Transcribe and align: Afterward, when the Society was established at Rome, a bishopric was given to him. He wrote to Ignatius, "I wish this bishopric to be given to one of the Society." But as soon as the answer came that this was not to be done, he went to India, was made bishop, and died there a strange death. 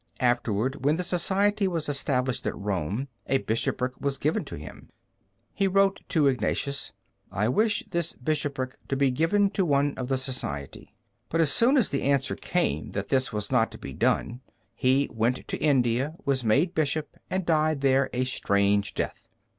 Afterward, 0.19 0.83
when 0.83 0.95
the 0.95 1.03
Society 1.03 1.67
was 1.67 1.87
established 1.87 2.47
at 2.47 2.57
Rome, 2.57 3.07
a 3.27 3.37
bishopric 3.37 4.01
was 4.01 4.17
given 4.17 4.43
to 4.45 4.55
him. 4.55 4.89
He 5.53 5.67
wrote 5.67 5.99
to 6.09 6.25
Ignatius, 6.25 6.91
"I 7.31 7.47
wish 7.49 7.83
this 7.91 8.13
bishopric 8.13 8.77
to 8.87 8.95
be 8.95 9.11
given 9.11 9.51
to 9.51 9.63
one 9.63 9.93
of 9.97 10.07
the 10.07 10.17
Society." 10.17 10.95
But 11.29 11.39
as 11.39 11.51
soon 11.53 11.77
as 11.77 11.91
the 11.91 12.01
answer 12.01 12.33
came 12.35 12.93
that 12.93 13.09
this 13.09 13.31
was 13.31 13.51
not 13.51 13.69
to 13.73 13.77
be 13.77 13.93
done, 13.93 14.41
he 14.73 15.07
went 15.13 15.47
to 15.49 15.57
India, 15.61 16.15
was 16.25 16.43
made 16.43 16.73
bishop, 16.73 17.15
and 17.29 17.45
died 17.45 17.81
there 17.81 18.09
a 18.11 18.23
strange 18.23 18.95
death. 18.95 19.27